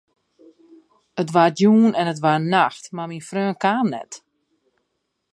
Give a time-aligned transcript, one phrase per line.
[1.21, 4.11] It waard jûn en it waard nacht, mar myn freon kaam net.